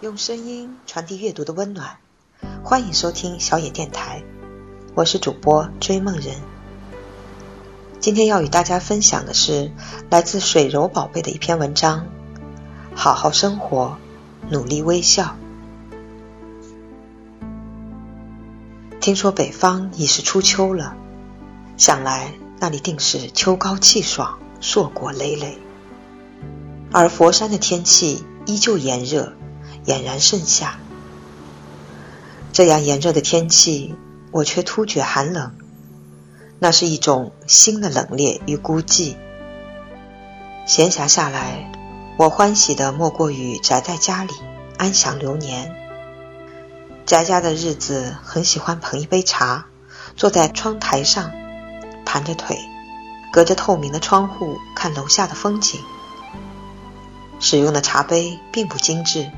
[0.00, 1.96] 用声音传递阅读的温暖，
[2.62, 4.22] 欢迎收听小野电台，
[4.94, 6.36] 我是主播追梦人。
[7.98, 9.72] 今天要与大家分享的是
[10.08, 12.06] 来自水柔宝贝的一篇文章：
[12.94, 13.98] 好好生活，
[14.48, 15.34] 努力微笑。
[19.00, 20.94] 听说北方已是初秋了，
[21.76, 25.58] 想来那里定是秋高气爽，硕果累累。
[26.92, 29.32] 而佛山的天气依旧炎热。
[29.88, 30.78] 俨然盛夏，
[32.52, 33.94] 这样炎热的天气，
[34.30, 35.54] 我却突觉寒冷。
[36.58, 39.16] 那是一种新的冷冽与孤寂。
[40.66, 41.72] 闲暇下来，
[42.18, 44.34] 我欢喜的莫过于宅在家里，
[44.76, 45.74] 安享流年。
[47.06, 49.68] 宅家的日子，很喜欢捧一杯茶，
[50.16, 51.32] 坐在窗台上，
[52.04, 52.58] 盘着腿，
[53.32, 55.80] 隔着透明的窗户看楼下的风景。
[57.40, 59.30] 使用的茶杯并不精致。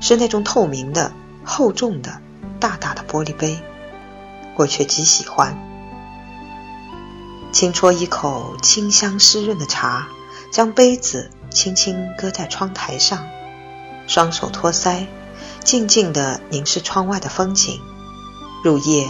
[0.00, 1.12] 是那种透明的、
[1.44, 2.20] 厚重的、
[2.60, 3.58] 大大的玻璃杯，
[4.56, 5.58] 我却极喜欢。
[7.52, 10.06] 轻啜一口清香湿润的茶，
[10.52, 13.26] 将杯子轻轻搁在窗台上，
[14.06, 15.06] 双手托腮，
[15.64, 17.80] 静静地凝视窗外的风景。
[18.62, 19.08] 入夜，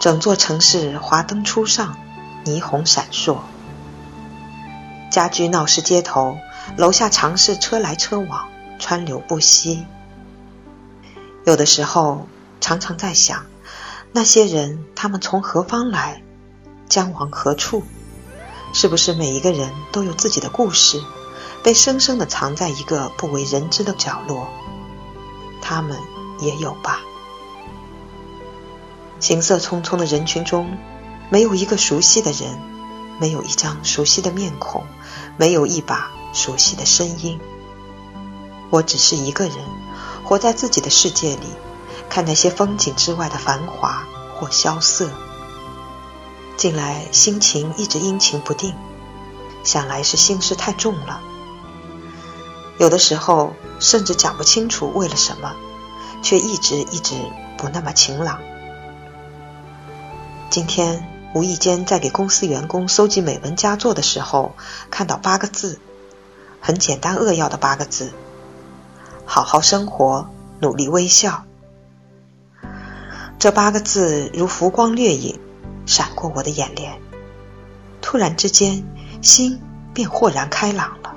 [0.00, 1.96] 整座城市华灯初上，
[2.44, 3.38] 霓虹闪烁，
[5.10, 6.38] 家居闹市街头，
[6.76, 9.86] 楼下常是车来车往，川流不息。
[11.44, 12.26] 有的时候，
[12.60, 13.44] 常常在想，
[14.12, 16.22] 那些人他们从何方来，
[16.88, 17.82] 将往何处？
[18.72, 21.02] 是不是每一个人都有自己的故事，
[21.62, 24.48] 被生生的藏在一个不为人知的角落？
[25.60, 25.98] 他们
[26.40, 27.00] 也有吧。
[29.20, 30.78] 行色匆匆的人群中，
[31.28, 32.58] 没有一个熟悉的人，
[33.20, 34.82] 没有一张熟悉的面孔，
[35.36, 37.38] 没有一把熟悉的声音。
[38.70, 39.58] 我只是一个人。
[40.24, 41.46] 活在自己的世界里，
[42.08, 45.10] 看那些风景之外的繁华或萧瑟。
[46.56, 48.74] 近来心情一直阴晴不定，
[49.64, 51.20] 想来是心事太重了。
[52.78, 55.54] 有的时候甚至讲不清楚为了什么，
[56.22, 57.14] 却一直一直
[57.58, 58.40] 不那么晴朗。
[60.50, 64.54] 今天无意间在给公司员工搜集美文佳作的时候，
[64.90, 65.78] 看到八个字，
[66.60, 68.12] 很简单扼要的八个字。
[69.26, 70.28] 好好生活，
[70.60, 71.44] 努力微笑。
[73.38, 75.38] 这八个字如浮光掠影，
[75.86, 77.00] 闪过我的眼帘。
[78.00, 78.84] 突然之间，
[79.22, 79.60] 心
[79.92, 81.14] 便豁然开朗了。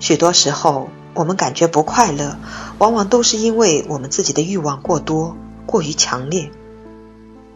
[0.00, 2.36] 许多时候，我们感觉不快乐，
[2.78, 5.36] 往往都是因为我们自己的欲望过多、
[5.66, 6.50] 过于强烈。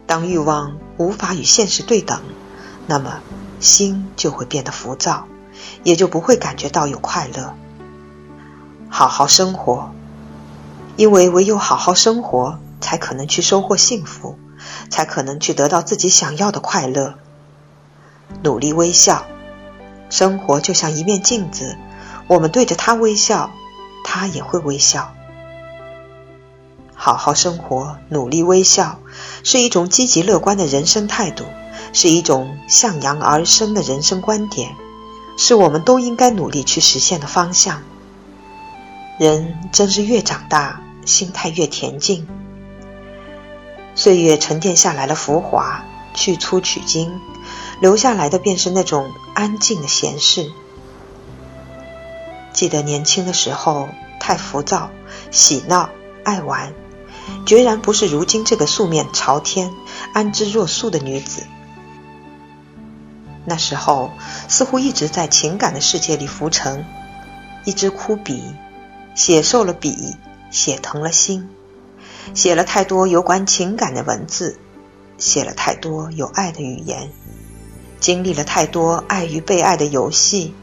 [0.05, 2.21] 当欲望无法与现实对等，
[2.87, 3.21] 那么
[3.59, 5.27] 心就会变得浮躁，
[5.83, 7.55] 也就不会感觉到有快乐。
[8.95, 9.89] 好好生活，
[10.97, 14.37] 因为唯有好好生活，才可能去收获幸福，
[14.91, 17.15] 才可能去得到自己想要的快乐。
[18.43, 19.25] 努力微笑，
[20.11, 21.75] 生活就像一面镜子，
[22.27, 23.49] 我们对着它微笑，
[24.05, 25.11] 它也会微笑。
[26.93, 28.99] 好好生活，努力微笑，
[29.43, 31.45] 是一种积极乐观的人生态度，
[31.93, 34.75] 是一种向阳而生的人生观点，
[35.35, 37.81] 是我们都应该努力去实现的方向。
[39.23, 42.27] 人真是越长大，心态越恬静。
[43.95, 47.21] 岁月沉淀下来了浮华，去粗取精，
[47.79, 50.51] 留下来的便是那种安静的闲适。
[52.51, 53.87] 记得年轻的时候，
[54.19, 54.89] 太浮躁、
[55.31, 55.89] 喜闹、
[56.25, 56.73] 爱玩，
[57.45, 59.71] 决然不是如今这个素面朝天、
[60.13, 61.43] 安之若素的女子。
[63.45, 64.11] 那时候，
[64.49, 66.85] 似乎一直在情感的世界里浮沉，
[67.63, 68.43] 一支枯笔。
[69.15, 70.15] 写瘦了笔，
[70.49, 71.49] 写疼了心，
[72.33, 74.57] 写了太多有关情感的文字，
[75.17, 77.11] 写了太多有爱的语言，
[77.99, 80.55] 经历了太多爱与被爱的游戏，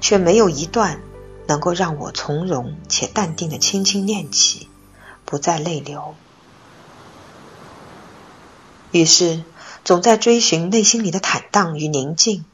[0.00, 1.00] 却没有一段
[1.46, 4.68] 能够让我从容且淡定的轻轻念起，
[5.24, 6.14] 不再泪流。
[8.90, 9.42] 于是，
[9.84, 12.44] 总在追寻内心里的坦荡与宁静。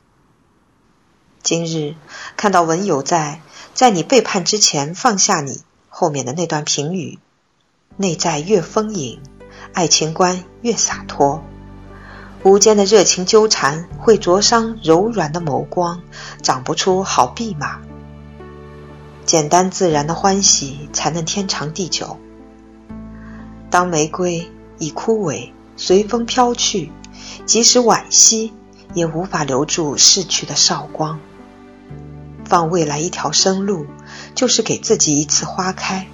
[1.48, 1.94] 今日
[2.36, 3.40] 看到文友在。
[3.72, 7.18] 在你背叛之前，放下你后面的那段评语。
[7.96, 9.18] 内在越丰盈，
[9.72, 11.42] 爱情观越洒脱。
[12.42, 16.02] 无间的热情纠缠会灼伤柔软的眸光，
[16.42, 17.80] 长不出好弼马。
[19.24, 22.18] 简单自然的欢喜才能天长地久。
[23.70, 26.92] 当玫瑰已枯萎，随风飘去，
[27.46, 28.52] 即使惋惜，
[28.92, 31.18] 也无法留住逝去的韶光。
[32.48, 33.86] 放未来一条生路，
[34.34, 36.08] 就是给自己一次花开，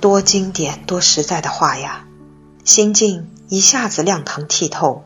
[0.00, 2.06] 多经典、多实在的话呀！
[2.64, 5.04] 心境一下子亮堂剔透。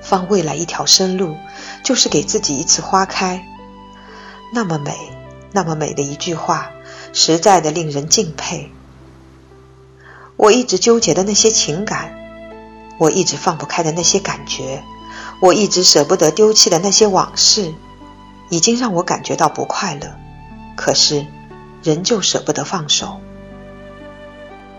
[0.00, 1.36] 放未来一条生路，
[1.84, 3.44] 就是给自己一次花开。
[4.54, 4.96] 那么美，
[5.52, 6.70] 那么美的一句话，
[7.12, 8.72] 实在的令人敬佩。
[10.36, 12.14] 我一直纠结的那些情感，
[12.98, 14.82] 我一直放不开的那些感觉，
[15.40, 17.72] 我一直舍不得丢弃的那些往事，
[18.48, 20.16] 已经让我感觉到不快乐。
[20.76, 21.26] 可是，
[21.82, 23.20] 仍旧舍不得放手。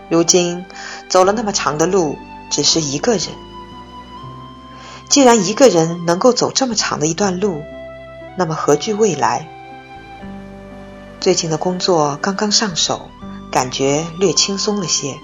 [0.08, 0.64] 如今
[1.08, 2.16] 走了那么长的路，
[2.50, 3.28] 只是一个人。
[5.08, 7.62] 既然一个人能够走这么长的一段路，
[8.36, 9.48] 那么何惧未来？
[11.20, 13.10] 最近的工作刚刚上手，
[13.50, 15.16] 感觉略轻松了些。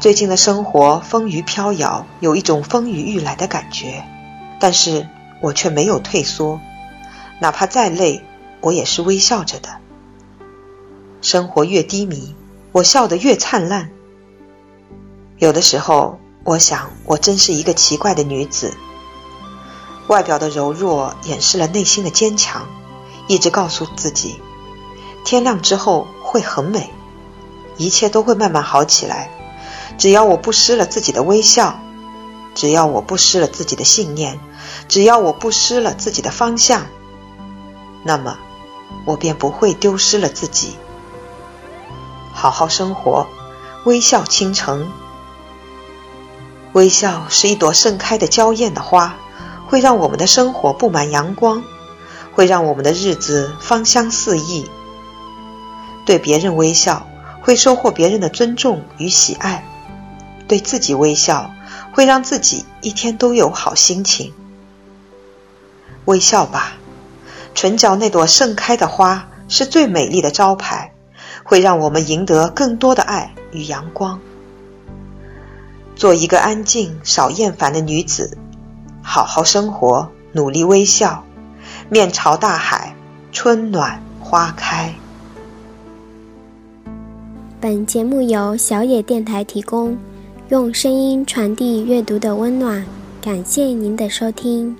[0.00, 4.04] 最近的生活风雨飘摇，有一种风雨欲来的感觉，
[4.60, 5.08] 但是
[5.40, 6.60] 我却没有退缩，
[7.40, 8.22] 哪怕再累，
[8.60, 9.70] 我也是微笑着的。
[11.22, 12.36] 生活越低迷，
[12.72, 13.90] 我笑得越灿烂。
[15.38, 18.74] 有的时候，我想，我真是一个奇怪的女子，
[20.06, 22.68] 外表的柔弱掩饰了内心的坚强，
[23.26, 24.40] 一直告诉自己，
[25.24, 26.90] 天亮之后会很美，
[27.78, 29.30] 一切都会慢慢好起来。
[29.96, 31.78] 只要我不失了自己的微笑，
[32.54, 34.38] 只要我不失了自己的信念，
[34.88, 36.86] 只要我不失了自己的方向，
[38.04, 38.38] 那么
[39.04, 40.76] 我便不会丢失了自己。
[42.32, 43.26] 好好生活，
[43.84, 44.90] 微笑倾城。
[46.72, 49.16] 微笑是一朵盛开的娇艳的花，
[49.66, 51.62] 会让我们的生活布满阳光，
[52.32, 54.68] 会让我们的日子芳香四溢。
[56.06, 57.06] 对别人微笑，
[57.42, 59.64] 会收获别人的尊重与喜爱。
[60.50, 61.52] 对自己微笑，
[61.92, 64.34] 会让自己一天都有好心情。
[66.06, 66.72] 微笑吧，
[67.54, 70.92] 唇角那朵盛开的花是最美丽的招牌，
[71.44, 74.18] 会让我们赢得更多的爱与阳光。
[75.94, 78.36] 做一个安静、少厌烦的女子，
[79.04, 81.24] 好好生活，努力微笑，
[81.88, 82.96] 面朝大海，
[83.30, 84.92] 春暖花开。
[87.60, 89.96] 本节目由小野电台提供。
[90.50, 92.84] 用声音传递阅读的温暖，
[93.22, 94.76] 感谢您的收听。